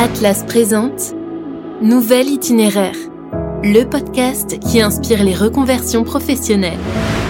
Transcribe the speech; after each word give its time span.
Atlas 0.00 0.44
présente 0.46 1.12
Nouvel 1.82 2.28
itinéraire, 2.28 2.94
le 3.64 3.82
podcast 3.82 4.60
qui 4.60 4.80
inspire 4.80 5.24
les 5.24 5.34
reconversions 5.34 6.04
professionnelles. 6.04 6.78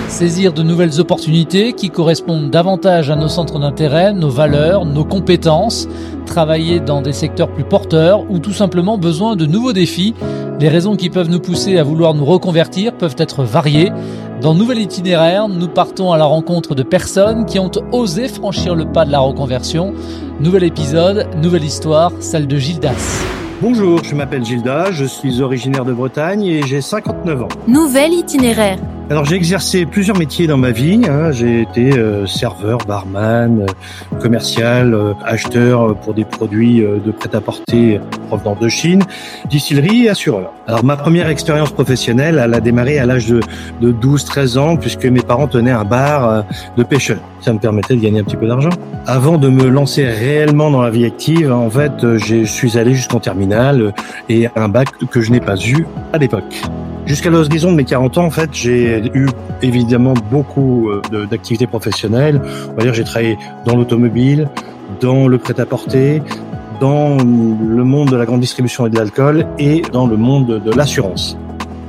Saisir 0.09 0.55
de 0.55 0.63
nouvelles 0.63 1.01
opportunités 1.01 1.75
qui 1.75 1.91
correspondent 1.91 2.51
davantage 2.51 3.11
à 3.11 3.15
nos 3.15 3.29
centres 3.29 3.59
d'intérêt, 3.59 4.15
nos 4.15 4.31
valeurs, 4.31 4.87
nos 4.87 5.05
compétences, 5.05 5.87
travailler 6.25 6.81
dans 6.81 7.03
des 7.03 7.13
secteurs 7.13 7.53
plus 7.53 7.63
porteurs 7.63 8.29
ou 8.31 8.39
tout 8.39 8.55
simplement 8.55 8.97
besoin 8.97 9.37
de 9.37 9.45
nouveaux 9.45 9.75
défis. 9.75 10.15
Les 10.61 10.69
raisons 10.69 10.97
qui 10.97 11.11
peuvent 11.11 11.29
nous 11.29 11.41
pousser 11.41 11.79
à 11.79 11.83
vouloir 11.83 12.15
nous 12.15 12.25
reconvertir 12.25 12.95
peuvent 12.95 13.15
être 13.19 13.45
variées. 13.45 13.93
Dans 14.41 14.55
Nouvel 14.55 14.79
Itinéraire, 14.79 15.47
nous 15.47 15.69
partons 15.69 16.11
à 16.11 16.17
la 16.17 16.25
rencontre 16.25 16.75
de 16.75 16.83
personnes 16.83 17.45
qui 17.45 17.59
ont 17.59 17.71
osé 17.93 18.29
franchir 18.29 18.75
le 18.75 18.87
pas 18.91 19.05
de 19.05 19.13
la 19.13 19.21
reconversion. 19.21 19.93
Nouvel 20.41 20.65
épisode, 20.65 21.29
nouvelle 21.43 21.65
histoire, 21.65 22.13
celle 22.21 22.47
de 22.47 22.57
Gildas. 22.57 23.23
Bonjour, 23.61 24.03
je 24.03 24.15
m'appelle 24.15 24.45
Gildas, 24.45 24.91
je 24.91 25.05
suis 25.05 25.43
originaire 25.43 25.85
de 25.85 25.93
Bretagne 25.93 26.45
et 26.45 26.63
j'ai 26.63 26.81
59 26.81 27.43
ans. 27.43 27.49
Nouvel 27.69 28.15
itinéraire. 28.15 28.79
Alors 29.11 29.25
j'ai 29.25 29.37
exercé 29.37 29.87
plusieurs 29.87 30.19
métiers 30.19 30.47
dans 30.47 30.59
ma 30.59 30.71
vie. 30.71 31.01
Hein. 31.09 31.33
J'ai 31.33 31.63
été 31.63 31.97
euh, 31.97 32.27
serveur, 32.27 32.77
barman, 32.87 33.63
euh, 33.63 34.17
commercial, 34.21 34.93
euh, 34.93 35.15
acheteur 35.25 35.97
pour 35.97 36.13
des 36.13 36.27
produits 36.27 36.81
de 36.83 37.11
prêt-à-porter 37.11 38.01
provenant 38.27 38.55
de 38.55 38.69
Chine, 38.69 39.03
distillerie 39.49 40.05
et 40.05 40.11
assureur. 40.11 40.53
Alors 40.67 40.85
ma 40.85 40.97
première 40.97 41.29
expérience 41.31 41.71
professionnelle, 41.71 42.39
elle 42.45 42.53
a 42.53 42.61
démarré 42.61 42.99
à 42.99 43.07
l'âge 43.07 43.27
de, 43.29 43.41
de 43.81 43.93
12-13 43.93 44.59
ans 44.59 44.77
puisque 44.77 45.07
mes 45.07 45.23
parents 45.23 45.49
tenaient 45.49 45.71
un 45.71 45.85
bar 45.85 46.45
de 46.77 46.83
pêcheurs. 46.83 47.21
Ça 47.41 47.55
me 47.55 47.59
permettait 47.59 47.97
de 47.97 48.03
gagner 48.03 48.21
un 48.21 48.25
petit 48.25 48.37
peu 48.37 48.47
d'argent. 48.47 48.71
Avant 49.07 49.39
de 49.39 49.49
me 49.49 49.69
lancer 49.69 50.05
réellement 50.05 50.71
dans 50.71 50.83
la 50.83 50.91
vie 50.91 51.07
active, 51.07 51.51
en 51.51 51.71
fait, 51.71 52.19
je 52.19 52.45
suis 52.45 52.77
allé 52.77 52.95
jusqu'en 52.95 53.21
terminale 53.21 53.95
et 54.29 54.49
un 54.55 54.69
bac 54.69 54.91
que 55.11 55.23
je 55.23 55.33
n'ai 55.33 55.41
pas 55.41 55.57
eu 55.57 55.87
à 56.13 56.19
l'époque. 56.19 56.61
Jusqu'à 57.09 57.31
l'horizon 57.31 57.73
de 57.73 57.77
mes 57.77 57.85
40 57.85 58.19
ans, 58.19 58.27
en 58.27 58.31
fait, 58.31 58.51
j'ai 58.53 59.03
eu 59.15 59.29
évidemment 59.63 60.13
beaucoup 60.31 60.91
euh, 60.91 61.25
d'activités 61.25 61.67
professionnelles. 61.67 62.39
On 62.71 62.75
va 62.75 62.83
dire, 62.83 62.93
j'ai 62.93 63.03
travaillé 63.03 63.39
dans 63.65 63.77
l'automobile, 63.77 64.51
dans 65.01 65.27
le 65.27 65.39
prêt-à-porter, 65.39 66.21
dans 66.83 67.17
le 67.17 67.83
monde 67.83 68.11
de 68.11 68.17
la 68.17 68.27
grande 68.27 68.41
distribution 68.41 68.87
et 68.87 68.91
de 68.91 68.97
l'alcool 68.97 69.47
et 69.59 69.81
dans 69.91 70.07
le 70.07 70.19
monde 70.19 70.63
de 70.63 70.71
l'assurance. 70.71 71.39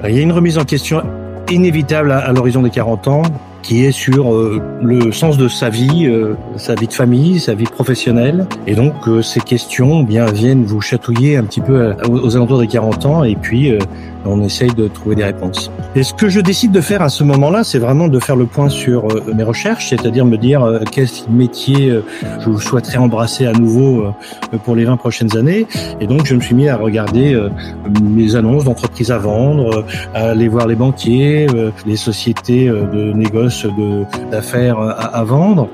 Il 0.07 0.15
y 0.15 0.19
a 0.19 0.21
une 0.21 0.31
remise 0.31 0.57
en 0.57 0.63
question 0.63 1.03
inévitable 1.51 2.13
à, 2.13 2.31
l'horizon 2.31 2.61
des 2.61 2.69
40 2.69 3.07
ans 3.09 3.23
qui 3.61 3.83
est 3.83 3.91
sur 3.91 4.33
euh, 4.33 4.61
le 4.81 5.11
sens 5.11 5.37
de 5.37 5.49
sa 5.49 5.69
vie, 5.69 6.07
euh, 6.07 6.35
sa 6.55 6.75
vie 6.75 6.87
de 6.87 6.93
famille, 6.93 7.41
sa 7.41 7.55
vie 7.55 7.65
professionnelle. 7.65 8.47
Et 8.67 8.73
donc 8.73 8.93
ces 9.21 9.41
questions 9.41 10.01
bien 10.01 10.27
viennent 10.27 10.63
vous 10.63 10.79
chatouiller 10.79 11.35
un 11.35 11.43
petit 11.43 11.59
peu 11.59 11.93
aux 12.07 12.37
alentours 12.37 12.59
des 12.59 12.67
40 12.67 13.05
ans 13.05 13.23
et 13.25 13.35
puis 13.35 13.77
on 14.25 14.41
essaye 14.43 14.73
de 14.73 14.87
trouver 14.87 15.15
des 15.15 15.23
réponses. 15.23 15.71
Et 15.95 16.03
ce 16.03 16.13
que 16.13 16.29
je 16.29 16.39
décide 16.39 16.71
de 16.71 16.81
faire 16.81 17.01
à 17.01 17.09
ce 17.09 17.23
moment-là, 17.23 17.63
c'est 17.63 17.79
vraiment 17.79 18.07
de 18.07 18.19
faire 18.19 18.35
le 18.35 18.45
point 18.45 18.69
sur 18.69 19.05
euh, 19.05 19.33
mes 19.35 19.43
recherches, 19.43 19.89
c'est-à-dire 19.89 20.25
me 20.25 20.37
dire 20.37 20.63
euh, 20.63 20.79
quel 20.91 21.07
métier 21.29 21.89
euh, 21.89 22.01
je 22.39 22.51
souhaiterais 22.57 22.97
embrasser 22.97 23.45
à 23.45 23.53
nouveau 23.53 24.05
pour 24.65 24.75
les 24.75 24.85
20 24.85 24.97
prochaines 24.97 25.35
années. 25.37 25.67
Et 25.99 26.07
donc, 26.07 26.25
je 26.25 26.35
me 26.35 26.41
suis 26.41 26.55
mis 26.55 26.67
à 26.67 26.75
regarder 26.75 27.39
mes 28.01 28.35
annonces 28.35 28.65
d'entreprises 28.65 29.11
à 29.11 29.17
vendre, 29.17 29.85
à 30.13 30.29
aller 30.29 30.47
voir 30.47 30.67
les 30.67 30.75
banquiers, 30.75 31.47
les 31.85 31.95
sociétés 31.95 32.67
de 32.67 33.13
négoce 33.13 33.65
d'affaires 34.31 34.79
à, 34.79 34.91
à 34.91 35.23
vendre. 35.23 35.69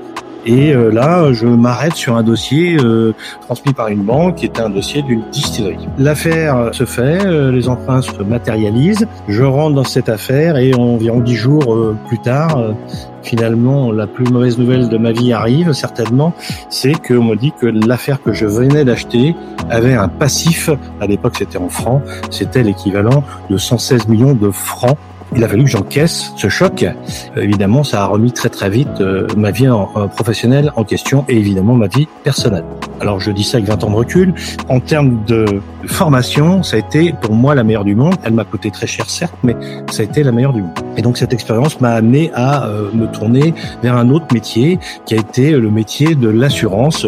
Et 0.46 0.72
euh, 0.72 0.90
là, 0.90 1.32
je 1.32 1.46
m'arrête 1.46 1.94
sur 1.94 2.16
un 2.16 2.22
dossier 2.22 2.76
euh, 2.78 3.12
transmis 3.42 3.72
par 3.72 3.88
une 3.88 4.02
banque 4.02 4.36
qui 4.36 4.46
était 4.46 4.60
un 4.60 4.70
dossier 4.70 5.02
d'une 5.02 5.22
distillerie. 5.32 5.88
L'affaire 5.98 6.70
se 6.72 6.84
fait, 6.84 7.26
euh, 7.26 7.50
les 7.50 7.68
emprunts 7.68 8.00
se 8.00 8.22
matérialisent. 8.22 9.08
Je 9.26 9.42
rentre 9.42 9.74
dans 9.74 9.84
cette 9.84 10.08
affaire 10.08 10.56
et 10.56 10.72
environ 10.72 11.20
dix 11.20 11.34
jours 11.34 11.76
plus 12.06 12.18
tard, 12.20 12.74
finalement, 13.22 13.90
la 13.90 14.06
plus 14.06 14.24
mauvaise 14.30 14.56
nouvelle 14.56 14.88
de 14.88 14.96
ma 14.98 15.10
vie 15.10 15.32
arrive, 15.32 15.72
certainement, 15.72 16.32
c'est 16.70 16.92
qu'on 16.92 17.24
me 17.24 17.34
dit 17.34 17.52
que 17.58 17.66
l'affaire 17.66 18.22
que 18.22 18.32
je 18.32 18.46
venais 18.46 18.84
d'acheter 18.84 19.34
avait 19.68 19.94
un 19.94 20.08
passif, 20.08 20.70
à 21.00 21.06
l'époque 21.06 21.34
c'était 21.36 21.58
en 21.58 21.68
francs, 21.68 22.02
c'était 22.30 22.62
l'équivalent 22.62 23.24
de 23.50 23.56
116 23.56 24.06
millions 24.06 24.34
de 24.34 24.50
francs 24.50 24.96
il 25.34 25.42
a 25.42 25.48
fallu 25.48 25.64
que 25.64 25.70
j'encaisse 25.70 26.32
ce 26.36 26.48
choc. 26.48 26.84
Euh, 26.84 27.40
évidemment, 27.42 27.84
ça 27.84 28.02
a 28.02 28.06
remis 28.06 28.32
très 28.32 28.48
très 28.48 28.70
vite 28.70 29.00
euh, 29.00 29.26
ma 29.36 29.50
vie 29.50 29.68
professionnelle 30.14 30.72
en 30.76 30.84
question 30.84 31.24
et 31.28 31.36
évidemment 31.36 31.74
ma 31.74 31.88
vie 31.88 32.06
personnelle. 32.24 32.64
Alors 33.00 33.20
je 33.20 33.30
dis 33.30 33.44
ça 33.44 33.58
avec 33.58 33.68
20 33.68 33.84
ans 33.84 33.90
de 33.90 33.96
recul. 33.96 34.34
En 34.68 34.80
termes 34.80 35.24
de 35.26 35.60
formation, 35.86 36.62
ça 36.62 36.76
a 36.76 36.78
été 36.78 37.12
pour 37.20 37.34
moi 37.34 37.54
la 37.54 37.64
meilleure 37.64 37.84
du 37.84 37.94
monde. 37.94 38.14
Elle 38.24 38.32
m'a 38.32 38.44
coûté 38.44 38.70
très 38.70 38.86
cher 38.86 39.08
certes, 39.10 39.34
mais 39.42 39.56
ça 39.90 40.02
a 40.02 40.04
été 40.04 40.22
la 40.22 40.32
meilleure 40.32 40.52
du 40.52 40.62
monde. 40.62 40.72
Et 40.96 41.02
donc 41.02 41.18
cette 41.18 41.32
expérience 41.32 41.80
m'a 41.80 41.90
amené 41.90 42.30
à 42.34 42.66
euh, 42.66 42.90
me 42.92 43.06
tourner 43.06 43.54
vers 43.82 43.96
un 43.96 44.10
autre 44.10 44.26
métier 44.32 44.78
qui 45.04 45.14
a 45.14 45.18
été 45.18 45.52
le 45.52 45.70
métier 45.70 46.14
de 46.14 46.28
l'assurance 46.28 47.06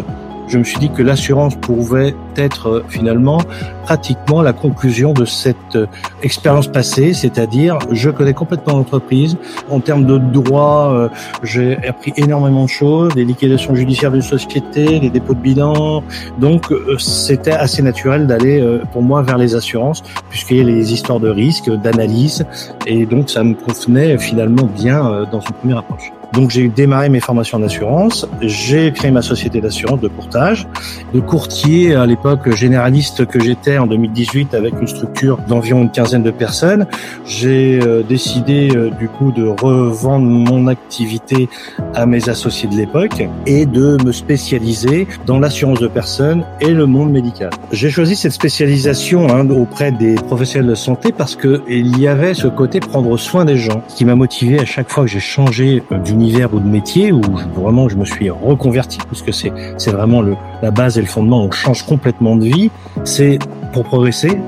je 0.49 0.59
me 0.59 0.65
suis 0.65 0.79
dit 0.79 0.91
que 0.91 1.03
l'assurance 1.03 1.55
pouvait 1.57 2.15
être 2.37 2.69
euh, 2.69 2.85
finalement 2.89 3.39
pratiquement 3.85 4.43
la 4.43 4.53
conclusion 4.53 5.13
de 5.13 5.25
cette 5.25 5.77
euh, 5.77 5.87
expérience 6.23 6.69
passée, 6.69 7.13
c'est-à-dire 7.13 7.79
je 7.91 8.11
connais 8.11 8.35
complètement 8.35 8.75
l'entreprise. 8.75 9.37
En 9.71 9.81
termes 9.81 10.07
de 10.07 10.19
droit, 10.19 10.93
euh, 10.93 11.09
j'ai 11.43 11.77
appris 11.87 12.13
énormément 12.17 12.65
de 12.65 12.71
choses, 12.71 13.15
les 13.15 13.25
liquidations 13.25 13.75
judiciaires 13.75 14.13
d'une 14.13 14.23
société, 14.23 15.01
les 15.01 15.11
dépôts 15.11 15.35
de 15.35 15.41
bilan. 15.41 16.03
Donc 16.39 16.73
c'était 16.99 17.53
assez 17.53 17.83
naturel 17.83 18.27
d'aller 18.27 18.81
pour 18.93 19.03
moi 19.03 19.23
vers 19.23 19.39
les 19.39 19.55
assurances, 19.55 20.03
puisqu'il 20.31 20.57
y 20.59 20.61
a 20.61 20.65
les 20.65 20.93
histoires 20.93 21.21
de 21.21 21.29
risque, 21.29 21.71
d'analyse, 21.71 22.45
et 22.87 23.07
donc 23.07 23.31
ça 23.31 23.45
me 23.45 23.55
convenait 23.55 24.19
finalement 24.19 24.65
bien 24.65 25.27
dans 25.31 25.41
une 25.41 25.55
première 25.61 25.79
approche. 25.79 26.13
Donc 26.39 26.51
j'ai 26.51 26.69
démarré 26.69 27.09
mes 27.09 27.19
formations 27.19 27.59
d'assurance, 27.59 28.25
j'ai 28.41 28.93
créé 28.93 29.11
ma 29.11 29.23
société 29.23 29.61
d'assurance 29.61 30.01
de 30.01 30.07
courtage, 30.07 30.69
de 31.13 31.19
courtier 31.19 31.97
à 31.97 32.07
l'époque 32.07 32.55
généraliste 32.55 33.27
que 33.27 33.41
j'étais 33.41 33.77
en 33.77 33.89
2018 33.89 34.55
avec 34.55 34.75
une 34.81 34.87
structure 34.87 35.39
d'environ 35.49 35.83
une 35.83 35.91
quinzaine 35.91 36.23
de 36.23 36.31
personnes. 36.31 36.87
J'ai 37.27 37.81
euh, 37.83 38.05
décidé 38.05 38.71
euh, 38.71 38.91
du 38.91 39.09
coup 39.09 39.33
de 39.33 39.49
revendre 39.49 40.27
mon 40.27 40.69
activité 40.69 41.49
à 41.97 42.07
mes 42.07 42.29
associés 42.29 42.69
de 42.69 42.77
l'époque 42.77 43.21
et 43.45 43.67
de 43.67 43.97
me 44.05 44.13
spécialiser 44.13 45.09
dans 45.27 45.41
l'assurance 45.41 45.81
de 45.81 45.89
personnes 45.89 46.45
et 46.61 46.71
le 46.71 46.87
monde 46.87 47.11
médical. 47.11 47.51
J'ai 47.73 47.91
choisi 47.91 48.15
cette 48.15 48.31
spécialisation 48.31 49.29
hein, 49.29 49.51
auprès 49.51 49.91
des 49.91 50.15
professionnels 50.15 50.71
de 50.71 50.77
santé 50.77 51.11
parce 51.11 51.35
que 51.35 51.63
il 51.69 51.99
y 51.99 52.07
avait 52.07 52.35
ce 52.35 52.47
côté 52.47 52.79
prendre 52.79 53.17
soin 53.17 53.45
des 53.45 53.57
gens 53.57 53.83
qui 53.89 54.05
m'a 54.05 54.15
motivé 54.15 54.61
à 54.61 54.65
chaque 54.65 54.89
fois 54.89 55.03
que 55.03 55.11
j'ai 55.11 55.19
changé 55.19 55.83
euh, 55.91 55.99
ou 56.29 56.61
de 56.61 56.67
métier 56.67 57.11
où 57.11 57.21
vraiment 57.57 57.89
je 57.89 57.97
me 57.97 58.05
suis 58.05 58.31
reconverti 58.31 58.99
parce 58.99 59.23
que 59.23 59.33
c'est 59.33 59.53
c'est 59.79 59.91
vraiment 59.91 60.21
le, 60.21 60.37
la 60.63 60.71
base 60.71 60.99
et 60.99 61.01
le 61.01 61.07
fondement. 61.07 61.43
On 61.43 61.51
change 61.51 61.85
complètement 61.85 62.37
de 62.37 62.45
vie. 62.45 62.71
C'est 63.05 63.39
pour 63.73 63.85
progresser, 63.85 64.39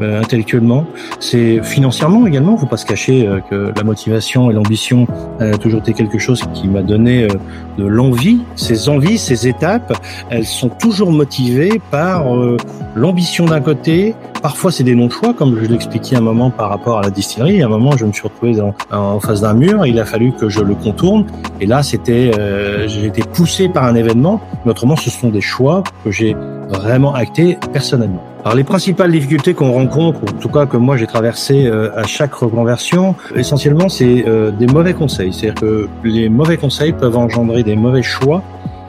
euh, 0.00 0.20
intellectuellement, 0.20 0.84
c'est 1.20 1.62
financièrement 1.62 2.26
également. 2.26 2.56
Faut 2.56 2.66
pas 2.66 2.76
se 2.76 2.86
cacher 2.86 3.26
euh, 3.26 3.40
que 3.40 3.72
la 3.76 3.84
motivation 3.84 4.50
et 4.50 4.54
l'ambition 4.54 5.06
a 5.38 5.56
toujours 5.56 5.80
été 5.80 5.92
quelque 5.92 6.18
chose 6.18 6.42
qui 6.52 6.66
m'a 6.66 6.82
donné 6.82 7.24
euh, 7.24 7.28
de 7.78 7.86
l'envie. 7.86 8.40
Ces 8.56 8.88
envies, 8.88 9.18
ces 9.18 9.46
étapes, 9.46 9.96
elles 10.30 10.46
sont 10.46 10.68
toujours 10.68 11.12
motivées 11.12 11.80
par 11.90 12.24
l'ambition 12.94 13.46
d'un 13.46 13.60
côté. 13.60 14.14
Parfois, 14.42 14.70
c'est 14.70 14.84
des 14.84 14.94
non-choix, 14.94 15.32
comme 15.32 15.58
je 15.60 15.66
l'expliquais 15.66 16.16
un 16.16 16.20
moment 16.20 16.50
par 16.50 16.68
rapport 16.68 16.98
à 16.98 17.02
la 17.02 17.10
distillerie. 17.10 17.62
À 17.62 17.66
un 17.66 17.68
moment, 17.68 17.96
je 17.96 18.04
me 18.04 18.12
suis 18.12 18.22
retrouvé 18.22 18.54
dans, 18.54 18.74
en 18.92 19.20
face 19.20 19.40
d'un 19.40 19.54
mur. 19.54 19.86
Il 19.86 19.98
a 19.98 20.04
fallu 20.04 20.32
que 20.32 20.48
je 20.48 20.60
le 20.60 20.74
contourne. 20.74 21.24
Et 21.60 21.66
là, 21.66 21.82
c'était, 21.82 22.30
j'ai 22.86 23.06
été 23.06 23.22
poussé 23.22 23.68
par 23.68 23.84
un 23.84 23.94
événement. 23.94 24.40
Mais 24.64 24.70
autrement, 24.70 24.96
ce 24.96 25.10
sont 25.10 25.30
des 25.30 25.40
choix 25.40 25.82
que 26.04 26.10
j'ai 26.10 26.36
vraiment 26.68 27.14
actés 27.14 27.58
personnellement. 27.72 28.33
Alors 28.44 28.56
les 28.56 28.64
principales 28.64 29.10
difficultés 29.10 29.54
qu'on 29.54 29.72
rencontre, 29.72 30.20
ou 30.22 30.28
en 30.28 30.38
tout 30.38 30.50
cas 30.50 30.66
que 30.66 30.76
moi 30.76 30.98
j'ai 30.98 31.06
traversé 31.06 31.64
euh, 31.64 31.88
à 31.96 32.02
chaque 32.06 32.34
reconversion, 32.34 33.14
essentiellement 33.34 33.88
c'est 33.88 34.26
euh, 34.28 34.50
des 34.50 34.66
mauvais 34.66 34.92
conseils. 34.92 35.32
C'est-à-dire 35.32 35.62
que 35.62 35.88
les 36.04 36.28
mauvais 36.28 36.58
conseils 36.58 36.92
peuvent 36.92 37.16
engendrer 37.16 37.62
des 37.62 37.74
mauvais 37.74 38.02
choix 38.02 38.42